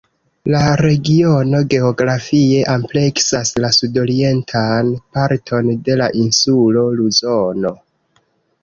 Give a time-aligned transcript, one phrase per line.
[0.53, 7.77] La regiono geografie ampleksas la sudorientan parton de la insulo Luzono.